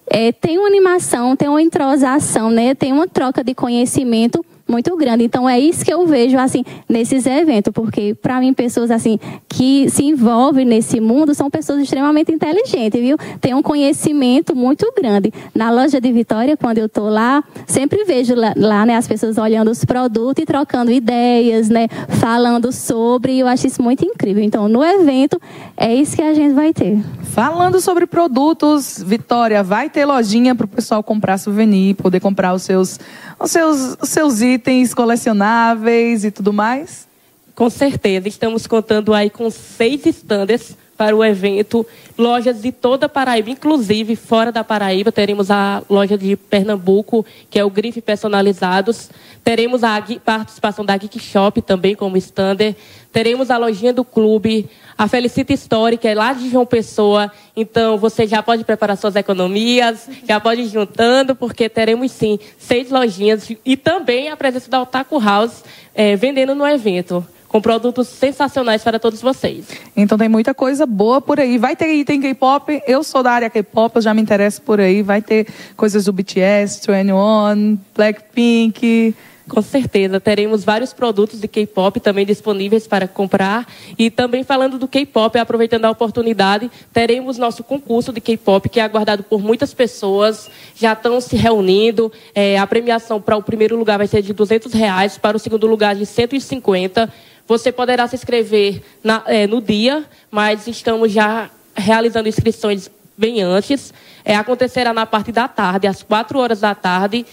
é, 0.07 0.31
tem 0.31 0.57
uma 0.59 0.67
animação, 0.67 1.35
tem 1.35 1.49
uma 1.49 1.61
entrosação, 1.61 2.51
né? 2.51 2.75
tem 2.75 2.93
uma 2.93 3.07
troca 3.07 3.43
de 3.43 3.55
conhecimento 3.55 4.45
muito 4.71 4.95
grande. 4.95 5.23
Então 5.23 5.47
é 5.47 5.59
isso 5.59 5.83
que 5.83 5.93
eu 5.93 6.07
vejo 6.07 6.37
assim 6.37 6.63
nesses 6.87 7.25
eventos, 7.25 7.71
porque 7.73 8.15
para 8.15 8.39
mim 8.39 8.53
pessoas 8.53 8.89
assim 8.89 9.19
que 9.47 9.89
se 9.89 10.05
envolvem 10.05 10.65
nesse 10.65 10.99
mundo 10.99 11.35
são 11.35 11.49
pessoas 11.49 11.81
extremamente 11.81 12.31
inteligentes, 12.31 12.99
viu? 12.99 13.17
Tem 13.39 13.53
um 13.53 13.61
conhecimento 13.61 14.55
muito 14.55 14.91
grande. 14.95 15.33
Na 15.53 15.69
loja 15.69 15.99
de 15.99 16.11
Vitória, 16.11 16.55
quando 16.55 16.77
eu 16.77 16.87
tô 16.87 17.09
lá, 17.09 17.43
sempre 17.67 18.05
vejo 18.05 18.33
lá, 18.35 18.53
lá 18.55 18.85
né, 18.85 18.95
as 18.95 19.07
pessoas 19.07 19.37
olhando 19.37 19.69
os 19.69 19.83
produtos 19.83 20.43
e 20.43 20.45
trocando 20.45 20.91
ideias, 20.91 21.69
né, 21.69 21.87
falando 22.19 22.71
sobre, 22.71 23.33
e 23.33 23.39
eu 23.39 23.47
acho 23.47 23.67
isso 23.67 23.81
muito 23.81 24.05
incrível. 24.05 24.43
Então, 24.43 24.67
no 24.67 24.83
evento 24.83 25.39
é 25.75 25.93
isso 25.93 26.15
que 26.15 26.21
a 26.21 26.33
gente 26.33 26.53
vai 26.53 26.73
ter. 26.73 26.99
Falando 27.23 27.79
sobre 27.79 28.05
produtos, 28.05 29.03
Vitória, 29.05 29.63
vai 29.63 29.89
ter 29.89 30.05
lojinha 30.05 30.55
para 30.55 30.65
o 30.65 30.67
pessoal 30.67 31.03
comprar 31.03 31.37
souvenir, 31.37 31.95
poder 31.95 32.19
comprar 32.19 32.53
os 32.53 32.61
seus, 32.63 32.99
os 33.39 33.51
seus, 33.51 33.97
os 34.01 34.09
seus 34.09 34.41
itens 34.41 34.60
colecionáveis 34.93 36.23
e 36.23 36.31
tudo 36.31 36.53
mais? 36.53 37.07
Com 37.55 37.69
certeza, 37.69 38.27
estamos 38.27 38.65
contando 38.65 39.13
aí 39.13 39.29
com 39.29 39.49
seis 39.49 40.05
standards 40.05 40.77
para 41.01 41.15
o 41.15 41.25
evento, 41.25 41.83
lojas 42.15 42.61
de 42.61 42.71
toda 42.71 43.07
a 43.07 43.09
Paraíba, 43.09 43.49
inclusive 43.49 44.15
fora 44.15 44.51
da 44.51 44.63
Paraíba, 44.63 45.11
teremos 45.11 45.49
a 45.49 45.81
loja 45.89 46.15
de 46.15 46.35
Pernambuco, 46.35 47.25
que 47.49 47.57
é 47.57 47.65
o 47.65 47.71
Grife 47.71 47.99
Personalizados, 48.01 49.09
teremos 49.43 49.83
a 49.83 49.99
participação 50.23 50.85
da 50.85 50.95
Geek 50.95 51.17
Shop 51.17 51.59
também 51.63 51.95
como 51.95 52.17
stander, 52.17 52.75
teremos 53.11 53.49
a 53.49 53.57
lojinha 53.57 53.91
do 53.91 54.05
clube, 54.05 54.69
a 54.95 55.07
Felicita 55.07 55.51
Story, 55.53 55.97
que 55.97 56.07
é 56.07 56.13
lá 56.13 56.33
de 56.33 56.51
João 56.51 56.67
Pessoa, 56.67 57.31
então 57.55 57.97
você 57.97 58.27
já 58.27 58.43
pode 58.43 58.63
preparar 58.63 58.95
suas 58.95 59.15
economias, 59.15 60.07
já 60.29 60.39
pode 60.39 60.61
ir 60.61 60.67
juntando, 60.67 61.35
porque 61.35 61.67
teremos 61.67 62.11
sim 62.11 62.37
seis 62.59 62.91
lojinhas 62.91 63.51
e 63.65 63.75
também 63.75 64.29
a 64.29 64.37
presença 64.37 64.69
da 64.69 64.83
Otaku 64.83 65.19
House 65.19 65.63
é, 65.95 66.15
vendendo 66.15 66.53
no 66.53 66.67
evento 66.67 67.25
com 67.51 67.61
produtos 67.61 68.07
sensacionais 68.07 68.81
para 68.81 68.97
todos 68.97 69.21
vocês. 69.21 69.65
Então 69.93 70.17
tem 70.17 70.29
muita 70.29 70.53
coisa 70.53 70.85
boa 70.85 71.19
por 71.19 71.37
aí. 71.37 71.57
Vai 71.57 71.75
ter 71.75 71.93
item 71.93 72.21
K-pop, 72.21 72.81
eu 72.87 73.03
sou 73.03 73.21
da 73.21 73.31
área 73.31 73.49
K-pop, 73.49 73.93
eu 73.97 74.01
já 74.01 74.13
me 74.13 74.21
interesso 74.21 74.61
por 74.61 74.79
aí. 74.79 75.01
Vai 75.01 75.21
ter 75.21 75.47
coisas 75.75 76.05
do 76.05 76.13
BTS, 76.13 76.87
21, 76.87 77.77
Blackpink. 77.93 79.13
Com 79.49 79.61
certeza, 79.61 80.17
teremos 80.17 80.63
vários 80.63 80.93
produtos 80.93 81.41
de 81.41 81.47
K-pop 81.49 81.99
também 81.99 82.25
disponíveis 82.25 82.87
para 82.87 83.05
comprar. 83.05 83.67
E 83.99 84.09
também 84.09 84.45
falando 84.45 84.79
do 84.79 84.87
K-pop, 84.87 85.37
aproveitando 85.37 85.83
a 85.83 85.91
oportunidade, 85.91 86.71
teremos 86.93 87.37
nosso 87.37 87.65
concurso 87.65 88.13
de 88.13 88.21
K-pop, 88.21 88.69
que 88.69 88.79
é 88.79 88.83
aguardado 88.83 89.23
por 89.23 89.41
muitas 89.41 89.73
pessoas. 89.73 90.49
Já 90.73 90.93
estão 90.93 91.19
se 91.19 91.35
reunindo. 91.35 92.09
É, 92.33 92.57
a 92.57 92.65
premiação 92.65 93.19
para 93.19 93.35
o 93.35 93.43
primeiro 93.43 93.75
lugar 93.75 93.97
vai 93.97 94.07
ser 94.07 94.21
de 94.21 94.31
200 94.31 94.71
reais, 94.71 95.17
para 95.17 95.35
o 95.35 95.39
segundo 95.39 95.67
lugar 95.67 95.95
de 95.95 96.05
150 96.05 97.11
você 97.51 97.69
poderá 97.69 98.07
se 98.07 98.15
inscrever 98.15 98.81
na, 99.03 99.23
é, 99.27 99.45
no 99.45 99.61
dia, 99.61 100.05
mas 100.31 100.67
estamos 100.67 101.11
já 101.11 101.49
realizando 101.75 102.29
inscrições 102.29 102.89
bem 103.17 103.41
antes. 103.41 103.93
É, 104.23 104.37
acontecerá 104.37 104.93
na 104.93 105.05
parte 105.05 105.33
da 105.33 105.49
tarde, 105.49 105.85
às 105.85 106.01
4 106.01 106.39
horas 106.39 106.61
da 106.61 106.73
tarde. 106.73 107.25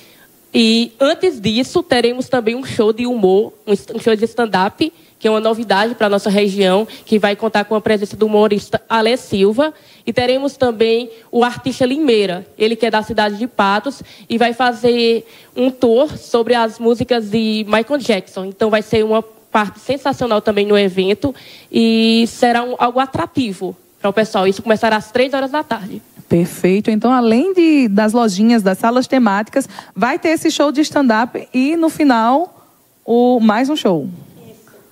E 0.53 0.91
antes 0.99 1.41
disso, 1.41 1.85
teremos 1.85 2.29
também 2.29 2.57
um 2.57 2.65
show 2.65 2.93
de 2.93 3.07
humor, 3.07 3.53
um 3.65 4.01
show 4.01 4.17
de 4.17 4.25
stand-up, 4.25 4.93
que 5.21 5.29
é 5.29 5.31
uma 5.31 5.39
novidade 5.39 5.95
para 5.95 6.09
a 6.09 6.11
nossa 6.11 6.31
região, 6.31 6.85
que 7.07 7.17
vai 7.17 7.37
contar 7.37 7.65
com 7.67 7.77
a 7.77 7.81
presença 7.81 8.17
do 8.17 8.27
humorista 8.27 8.83
Ale 8.89 9.17
Silva. 9.17 9.73
E 10.05 10.13
teremos 10.13 10.57
também 10.57 11.11
o 11.31 11.45
artista 11.45 11.87
Limeira, 11.87 12.45
ele 12.59 12.75
que 12.75 12.87
é 12.87 12.91
da 12.91 13.05
cidade 13.05 13.37
de 13.37 13.47
Patos, 13.47 14.03
e 14.29 14.37
vai 14.37 14.53
fazer 14.53 15.25
um 15.55 15.71
tour 15.71 16.19
sobre 16.19 16.57
as 16.57 16.81
músicas 16.81 17.31
de 17.31 17.65
Michael 17.69 17.99
Jackson. 17.99 18.47
Então 18.47 18.69
vai 18.69 18.83
ser 18.83 19.05
uma 19.05 19.23
parte 19.51 19.81
sensacional 19.81 20.41
também 20.41 20.67
no 20.67 20.79
evento 20.79 21.35
e 21.71 22.25
será 22.29 22.63
um, 22.63 22.75
algo 22.79 23.01
atrativo 23.01 23.77
para 24.01 24.11
o 24.11 24.13
pessoal. 24.13 24.47
Isso 24.47 24.63
começará 24.63 24.97
às 24.97 25.11
três 25.11 25.33
horas 25.35 25.51
da 25.51 25.63
tarde. 25.63 26.03
Perfeito. 26.29 26.91
Então, 26.91 27.11
além 27.11 27.55
de, 27.55 27.89
das 27.89 28.13
lojinhas, 28.13 28.63
das 28.63 28.79
salas 28.79 29.07
temáticas, 29.07 29.69
vai 29.95 30.19
ter 30.19 30.31
esse 30.31 30.51
show 30.51 30.71
de 30.71 30.83
stand-up 30.83 31.49
e, 31.55 31.75
no 31.77 31.89
final, 31.89 32.67
o, 33.05 33.41
mais 33.41 33.71
um 33.71 33.77
show. 33.77 34.07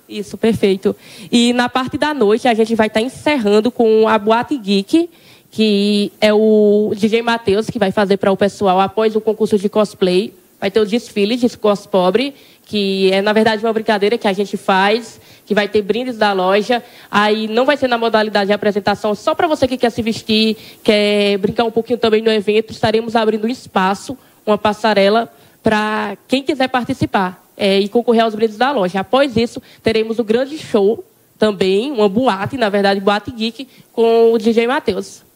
Isso, 0.09 0.37
perfeito. 0.37 0.95
E 1.31 1.53
na 1.53 1.69
parte 1.69 1.97
da 1.97 2.13
noite, 2.13 2.47
a 2.47 2.53
gente 2.53 2.73
vai 2.73 2.87
estar 2.87 3.01
encerrando 3.01 3.69
com 3.69 4.07
a 4.07 4.17
Boate 4.17 4.57
Geek, 4.57 5.09
que 5.51 6.11
é 6.19 6.33
o 6.33 6.91
DJ 6.95 7.21
Matheus 7.21 7.69
que 7.69 7.77
vai 7.77 7.91
fazer 7.91 8.17
para 8.17 8.31
o 8.31 8.37
pessoal 8.37 8.79
após 8.79 9.15
o 9.15 9.21
concurso 9.21 9.57
de 9.57 9.69
cosplay. 9.69 10.33
Vai 10.59 10.71
ter 10.71 10.79
o 10.79 10.85
desfile 10.85 11.35
de 11.35 11.55
cospobre 11.57 12.33
que 12.67 13.11
é 13.11 13.21
na 13.21 13.33
verdade 13.33 13.63
uma 13.65 13.73
brincadeira 13.73 14.17
que 14.17 14.27
a 14.27 14.33
gente 14.33 14.57
faz, 14.57 15.19
que 15.45 15.55
vai 15.55 15.67
ter 15.67 15.81
brindes 15.81 16.17
da 16.17 16.33
loja. 16.33 16.83
Aí 17.09 17.47
não 17.47 17.65
vai 17.65 17.77
ser 17.77 17.87
na 17.87 17.97
modalidade 17.97 18.47
de 18.47 18.53
apresentação, 18.53 19.15
só 19.15 19.33
para 19.33 19.47
você 19.47 19.67
que 19.67 19.77
quer 19.77 19.89
se 19.89 20.01
vestir, 20.01 20.57
quer 20.83 21.37
brincar 21.37 21.63
um 21.63 21.71
pouquinho 21.71 21.97
também 21.97 22.21
no 22.21 22.29
evento, 22.29 22.71
estaremos 22.71 23.15
abrindo 23.15 23.45
um 23.45 23.49
espaço, 23.49 24.17
uma 24.45 24.57
passarela 24.57 25.31
para 25.63 26.17
quem 26.27 26.43
quiser 26.43 26.67
participar 26.67 27.43
é, 27.55 27.79
e 27.79 27.87
concorrer 27.89 28.23
aos 28.23 28.35
brindes 28.35 28.57
da 28.57 28.71
loja. 28.71 28.99
Após 28.99 29.35
isso, 29.37 29.61
teremos 29.81 30.19
o 30.19 30.23
grande 30.23 30.57
show 30.57 31.03
também, 31.39 31.91
uma 31.91 32.09
boate, 32.09 32.57
na 32.57 32.69
verdade, 32.69 32.99
boate 32.99 33.31
geek, 33.31 33.67
com 33.93 34.33
o 34.33 34.37
DJ 34.37 34.67
Matheus. 34.67 35.26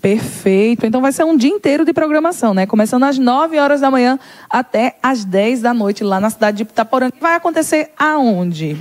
Perfeito. 0.00 0.86
Então 0.86 1.00
vai 1.00 1.12
ser 1.12 1.24
um 1.24 1.36
dia 1.36 1.50
inteiro 1.50 1.84
de 1.84 1.92
programação, 1.92 2.54
né? 2.54 2.66
Começando 2.66 3.04
às 3.04 3.18
9 3.18 3.58
horas 3.58 3.82
da 3.82 3.90
manhã 3.90 4.18
até 4.48 4.96
às 5.02 5.24
10 5.24 5.60
da 5.60 5.74
noite 5.74 6.02
lá 6.02 6.18
na 6.18 6.30
cidade 6.30 6.58
de 6.58 6.62
Itaporanga. 6.62 7.12
Vai 7.20 7.34
acontecer 7.34 7.90
aonde? 7.98 8.78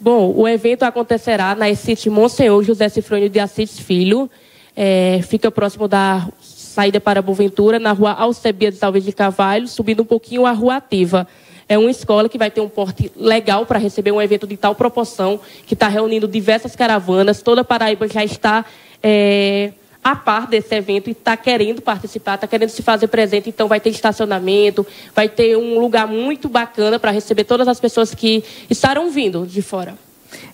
Bom, 0.00 0.32
o 0.36 0.46
evento 0.46 0.84
acontecerá 0.84 1.54
na 1.54 1.72
City 1.74 2.08
Monsenhor 2.08 2.62
José 2.62 2.88
Cifrônio 2.88 3.28
de 3.28 3.40
Assis 3.40 3.78
Filho. 3.78 4.30
É, 4.76 5.20
fica 5.22 5.50
próximo 5.50 5.86
da 5.88 6.28
saída 6.40 7.00
para 7.00 7.20
Boventura, 7.20 7.78
na 7.78 7.92
rua 7.92 8.12
Alcebiades 8.12 8.82
Alves 8.82 9.04
de 9.04 9.12
Cavalho, 9.12 9.68
subindo 9.68 10.02
um 10.02 10.06
pouquinho 10.06 10.46
a 10.46 10.52
rua 10.52 10.76
Ativa. 10.76 11.26
É 11.68 11.76
uma 11.76 11.90
escola 11.90 12.28
que 12.28 12.38
vai 12.38 12.50
ter 12.50 12.60
um 12.60 12.68
porte 12.68 13.12
legal 13.16 13.66
para 13.66 13.78
receber 13.78 14.12
um 14.12 14.20
evento 14.20 14.46
de 14.46 14.56
tal 14.56 14.74
proporção, 14.74 15.40
que 15.66 15.74
está 15.74 15.88
reunindo 15.88 16.26
diversas 16.26 16.74
caravanas. 16.74 17.42
Toda 17.42 17.64
Paraíba 17.64 18.08
já 18.08 18.24
está 18.24 18.64
é, 19.02 19.72
a 20.02 20.16
par 20.16 20.46
desse 20.46 20.74
evento 20.74 21.08
e 21.08 21.12
está 21.12 21.36
querendo 21.36 21.80
participar, 21.80 22.34
está 22.34 22.46
querendo 22.46 22.70
se 22.70 22.82
fazer 22.82 23.06
presente. 23.08 23.48
Então, 23.48 23.68
vai 23.68 23.80
ter 23.80 23.90
estacionamento, 23.90 24.86
vai 25.14 25.28
ter 25.28 25.56
um 25.56 25.78
lugar 25.78 26.08
muito 26.08 26.48
bacana 26.48 26.98
para 26.98 27.10
receber 27.10 27.44
todas 27.44 27.68
as 27.68 27.78
pessoas 27.78 28.14
que 28.14 28.42
estarão 28.68 29.10
vindo 29.10 29.46
de 29.46 29.62
fora. 29.62 29.94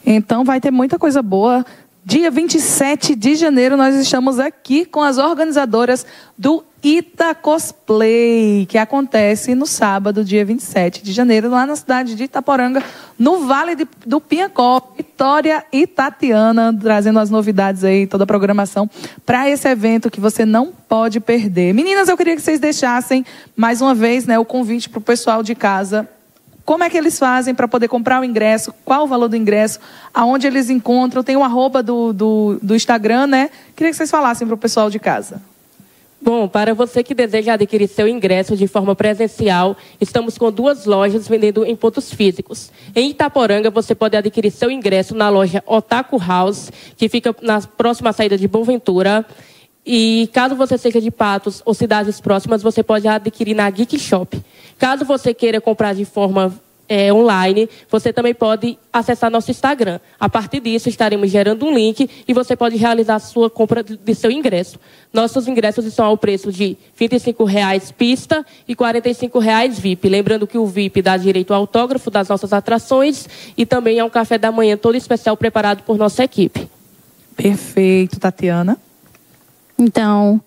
Então, 0.05 0.45
vai 0.45 0.61
ter 0.61 0.71
muita 0.71 0.99
coisa 0.99 1.23
boa. 1.23 1.65
Dia 2.05 2.31
27 2.31 3.15
de 3.15 3.37
janeiro, 3.37 3.77
nós 3.77 3.95
estamos 3.95 4.39
aqui 4.39 4.85
com 4.85 5.03
as 5.03 5.19
organizadoras 5.19 6.07
do 6.37 6.65
Ita 6.83 7.35
Cosplay, 7.35 8.65
que 8.67 8.79
acontece 8.79 9.55
no 9.55 9.67
sábado, 9.67 10.25
dia 10.25 10.45
27 10.45 11.03
de 11.03 11.13
janeiro, 11.13 11.51
lá 11.51 11.67
na 11.67 11.75
cidade 11.75 12.15
de 12.15 12.25
Itaporanga, 12.25 12.83
no 13.19 13.47
Vale 13.47 13.75
de, 13.75 13.89
do 14.07 14.21
Pinhacó. 14.21 14.93
Vitória 14.97 15.65
e 15.73 15.87
Tatiana 15.87 16.73
trazendo 16.81 17.19
as 17.19 17.31
novidades 17.31 17.83
aí, 17.83 18.07
toda 18.07 18.23
a 18.23 18.27
programação 18.27 18.89
para 19.27 19.51
esse 19.51 19.69
evento 19.69 20.11
que 20.11 20.21
você 20.21 20.45
não 20.45 20.73
pode 20.89 21.19
perder. 21.19 21.75
Meninas, 21.75 22.09
eu 22.09 22.17
queria 22.17 22.37
que 22.37 22.43
vocês 22.43 22.61
deixassem 22.61 23.27
mais 23.57 23.81
uma 23.81 23.95
vez 23.95 24.27
né, 24.27 24.39
o 24.39 24.45
convite 24.45 24.89
para 24.89 24.99
o 24.99 25.03
pessoal 25.03 25.43
de 25.43 25.57
casa 25.57 26.09
como 26.69 26.85
é 26.85 26.91
que 26.91 26.99
eles 26.99 27.19
fazem 27.19 27.55
para 27.55 27.67
poder 27.67 27.89
comprar 27.89 28.21
o 28.21 28.25
ingresso? 28.25 28.75
Qual 28.85 29.05
o 29.05 29.07
valor 29.07 29.27
do 29.27 29.35
ingresso? 29.35 29.81
Aonde 30.13 30.47
eles 30.47 30.69
encontram? 30.69 31.25
Tem 31.25 31.35
o 31.35 31.43
arroba 31.43 31.83
do, 31.83 32.13
do, 32.13 32.59
do 32.63 32.77
Instagram, 32.77 33.27
né? 33.27 33.49
Queria 33.75 33.91
que 33.91 33.97
vocês 33.97 34.11
falassem 34.11 34.47
para 34.47 34.53
o 34.53 34.59
pessoal 34.59 34.91
de 34.91 34.99
casa. 34.99 35.41
Bom, 36.21 36.49
para 36.49 36.75
você 36.75 37.05
que 37.05 37.15
deseja 37.15 37.55
adquirir 37.55 37.87
seu 37.87 38.09
ingresso 38.09 38.57
de 38.57 38.67
forma 38.67 38.95
presencial, 38.95 39.77
estamos 40.01 40.37
com 40.37 40.51
duas 40.51 40.85
lojas 40.85 41.29
vendendo 41.29 41.65
em 41.65 41.77
pontos 41.77 42.13
físicos. 42.13 42.73
Em 42.95 43.11
Itaporanga, 43.11 43.71
você 43.71 43.95
pode 43.95 44.17
adquirir 44.17 44.51
seu 44.51 44.69
ingresso 44.69 45.15
na 45.15 45.29
loja 45.29 45.63
Otaku 45.65 46.19
House, 46.19 46.73
que 46.97 47.09
fica 47.09 47.35
na 47.41 47.61
próxima 47.61 48.13
saída 48.13 48.37
de 48.37 48.49
Boaventura. 48.49 49.25
E 49.87 50.29
caso 50.33 50.57
você 50.57 50.77
seja 50.77 51.01
de 51.01 51.11
Patos 51.11 51.63
ou 51.65 51.73
cidades 51.73 52.21
próximas, 52.21 52.63
você 52.63 52.83
pode 52.83 53.07
adquirir 53.07 53.55
na 53.55 53.71
Geek 53.71 53.97
Shop. 53.97 54.43
Caso 54.77 55.05
você 55.05 55.33
queira 55.33 55.61
comprar 55.61 55.95
de 55.95 56.05
forma 56.05 56.53
é, 56.89 57.13
online, 57.13 57.69
você 57.91 58.13
também 58.13 58.35
pode 58.35 58.79
acessar 58.93 59.31
nosso 59.31 59.51
Instagram. 59.51 60.01
A 60.19 60.29
partir 60.29 60.61
disso, 60.61 60.89
estaremos 60.89 61.31
gerando 61.31 61.67
um 61.67 61.75
link 61.75 62.09
e 62.27 62.33
você 62.33 62.57
pode 62.57 62.77
realizar 62.77 63.17
a 63.17 63.19
sua 63.19 63.51
compra 63.51 63.83
de 63.83 64.15
seu 64.15 64.31
ingresso. 64.31 64.79
Nossos 65.13 65.47
ingressos 65.47 65.85
estão 65.85 66.07
ao 66.07 66.17
preço 66.17 66.51
de 66.51 66.77
R$ 66.99 67.09
25,00 67.09 67.93
pista 67.93 68.45
e 68.67 68.73
R$ 68.73 68.77
45,00 68.77 69.71
VIP. 69.73 70.09
Lembrando 70.09 70.47
que 70.47 70.57
o 70.57 70.67
VIP 70.67 71.03
dá 71.03 71.17
direito 71.17 71.53
ao 71.53 71.61
autógrafo 71.61 72.11
das 72.11 72.29
nossas 72.29 72.53
atrações 72.53 73.29
e 73.57 73.67
também 73.67 74.01
a 74.01 74.05
um 74.05 74.11
café 74.11 74.39
da 74.39 74.51
manhã 74.51 74.77
todo 74.77 74.97
especial 74.97 75.37
preparado 75.37 75.83
por 75.83 75.99
nossa 75.99 76.25
equipe. 76.25 76.69
Perfeito, 77.37 78.19
Tatiana. 78.19 78.77
Então, 79.79 80.41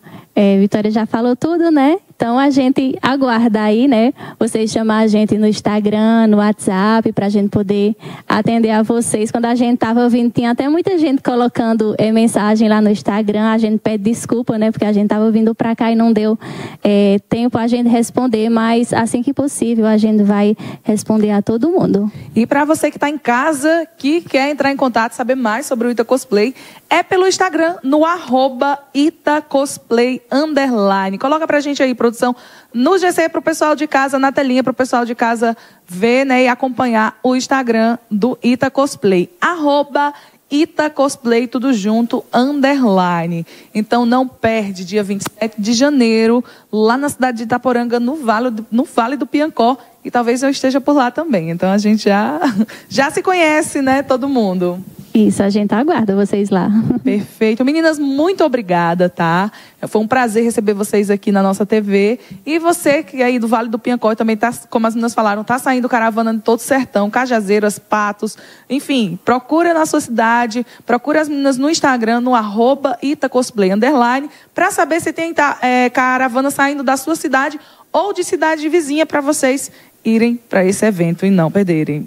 É, 0.43 0.57
Vitória 0.57 0.89
já 0.89 1.05
falou 1.05 1.35
tudo, 1.35 1.69
né? 1.69 1.99
Então 2.15 2.37
a 2.39 2.49
gente 2.49 2.97
aguarda 2.99 3.61
aí, 3.61 3.87
né? 3.87 4.11
Vocês 4.39 4.71
chamar 4.71 4.99
a 4.99 5.07
gente 5.07 5.37
no 5.37 5.45
Instagram, 5.45 6.25
no 6.25 6.37
WhatsApp, 6.37 7.11
para 7.11 7.27
a 7.27 7.29
gente 7.29 7.49
poder 7.49 7.95
atender 8.27 8.71
a 8.71 8.81
vocês. 8.81 9.31
Quando 9.31 9.45
a 9.45 9.53
gente 9.53 9.75
estava 9.75 10.03
ouvindo, 10.03 10.31
tinha 10.31 10.49
até 10.49 10.67
muita 10.67 10.97
gente 10.97 11.21
colocando 11.21 11.93
é, 11.97 12.11
mensagem 12.11 12.67
lá 12.67 12.81
no 12.81 12.89
Instagram. 12.89 13.51
A 13.51 13.57
gente 13.59 13.77
pede 13.77 14.03
desculpa, 14.03 14.57
né? 14.57 14.71
Porque 14.71 14.85
a 14.85 14.91
gente 14.91 15.05
estava 15.05 15.29
vindo 15.29 15.53
para 15.53 15.75
cá 15.75 15.91
e 15.91 15.95
não 15.95 16.11
deu 16.11 16.37
é, 16.83 17.19
tempo 17.29 17.59
a 17.59 17.67
gente 17.67 17.87
responder, 17.87 18.49
mas 18.49 18.93
assim 18.93 19.21
que 19.21 19.33
possível 19.33 19.85
a 19.85 19.97
gente 19.97 20.23
vai 20.23 20.57
responder 20.81 21.29
a 21.29 21.41
todo 21.43 21.69
mundo. 21.69 22.11
E 22.35 22.47
para 22.47 22.65
você 22.65 22.89
que 22.89 22.97
está 22.97 23.09
em 23.09 23.17
casa, 23.17 23.87
que 23.95 24.21
quer 24.21 24.49
entrar 24.49 24.71
em 24.71 24.77
contato, 24.77 25.13
saber 25.13 25.35
mais 25.35 25.67
sobre 25.67 25.87
o 25.87 25.91
Ita 25.91 26.03
Cosplay, 26.03 26.55
é 26.91 27.01
pelo 27.01 27.25
Instagram, 27.25 27.77
no 27.83 28.03
arroba 28.03 28.77
Itacosplay 28.93 30.21
underline. 30.31 31.17
Coloca 31.17 31.45
pra 31.45 31.59
gente 31.59 31.83
aí, 31.83 31.93
produção, 31.93 32.35
no 32.73 32.97
GC 32.97 33.29
para 33.29 33.39
o 33.39 33.43
pessoal 33.43 33.75
de 33.75 33.85
casa, 33.87 34.17
na 34.17 34.31
telinha 34.31 34.63
para 34.63 34.71
o 34.71 34.73
pessoal 34.73 35.05
de 35.05 35.13
casa 35.13 35.55
ver 35.85 36.25
né, 36.25 36.43
e 36.43 36.47
acompanhar 36.47 37.19
o 37.21 37.35
Instagram 37.35 37.97
do 38.09 38.37
Ita 38.41 38.71
Cosplay. 38.71 39.29
Arroba 39.41 40.13
Ita 40.51 40.89
Cosplay, 40.89 41.47
tudo 41.47 41.73
junto, 41.73 42.25
underline. 42.33 43.45
Então 43.73 44.05
não 44.05 44.27
perde, 44.27 44.83
dia 44.83 45.01
27 45.01 45.55
de 45.59 45.73
janeiro, 45.73 46.43
lá 46.71 46.97
na 46.97 47.07
cidade 47.07 47.37
de 47.37 47.43
Itaporanga, 47.43 47.99
no 47.99 48.15
Vale 48.15 48.49
do, 48.49 48.65
no 48.69 48.83
vale 48.83 49.15
do 49.15 49.25
Piancó. 49.25 49.77
E 50.03 50.11
talvez 50.11 50.43
eu 50.43 50.49
esteja 50.49 50.81
por 50.81 50.93
lá 50.93 51.11
também. 51.11 51.51
Então 51.51 51.71
a 51.71 51.77
gente 51.77 52.03
já, 52.03 52.39
já 52.89 53.09
se 53.11 53.21
conhece, 53.21 53.81
né, 53.81 54.03
todo 54.03 54.27
mundo. 54.27 54.83
Isso, 55.13 55.43
a 55.43 55.49
gente 55.49 55.73
aguarda 55.73 56.15
vocês 56.15 56.49
lá. 56.49 56.69
Perfeito. 57.03 57.65
Meninas, 57.65 57.99
muito 57.99 58.45
obrigada, 58.45 59.09
tá? 59.09 59.51
Foi 59.87 60.01
um 60.01 60.07
prazer 60.07 60.43
receber 60.43 60.73
vocês 60.73 61.09
aqui 61.09 61.33
na 61.33 61.43
nossa 61.43 61.65
TV. 61.65 62.17
E 62.45 62.57
você 62.57 63.03
que 63.03 63.21
aí 63.21 63.37
do 63.37 63.47
Vale 63.47 63.67
do 63.67 63.77
Piancó 63.77 64.15
também 64.15 64.37
tá, 64.37 64.53
como 64.69 64.87
as 64.87 64.95
meninas 64.95 65.13
falaram, 65.13 65.43
tá 65.43 65.59
saindo 65.59 65.89
caravana 65.89 66.33
de 66.33 66.39
todo 66.39 66.59
o 66.59 66.61
sertão, 66.61 67.09
Cajazeiras, 67.09 67.77
Patos, 67.77 68.37
enfim, 68.69 69.19
procura 69.25 69.73
na 69.73 69.85
sua 69.85 69.99
cidade, 69.99 70.65
procura 70.85 71.21
as 71.21 71.27
meninas 71.27 71.57
no 71.57 71.69
Instagram, 71.69 72.21
no 72.21 72.33
arroba 72.33 72.97
Itacosplay, 73.01 73.71
underline, 73.71 74.29
para 74.55 74.71
saber 74.71 75.01
se 75.01 75.11
tem 75.11 75.33
tá, 75.33 75.57
é, 75.61 75.89
caravana 75.89 76.49
saindo 76.49 76.83
da 76.83 76.95
sua 76.95 77.15
cidade 77.15 77.59
ou 77.91 78.13
de 78.13 78.23
cidade 78.23 78.69
vizinha 78.69 79.05
para 79.05 79.19
vocês 79.19 79.69
irem 80.03 80.35
para 80.49 80.65
esse 80.65 80.85
evento 80.85 81.25
e 81.25 81.29
não 81.29 81.51
perderem. 81.51 81.99